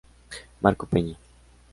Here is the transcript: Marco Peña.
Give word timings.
Marco 0.63 0.87
Peña. 0.87 1.15